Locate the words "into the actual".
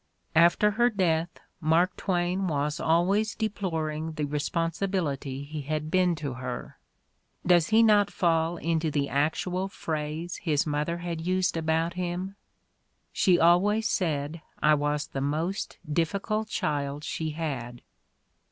8.57-9.67